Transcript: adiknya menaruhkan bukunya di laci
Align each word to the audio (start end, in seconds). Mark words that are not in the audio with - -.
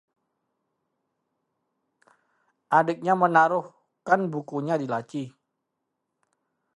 adiknya 2.77 3.13
menaruhkan 3.21 4.21
bukunya 4.33 4.73
di 4.81 4.87
laci 4.93 5.23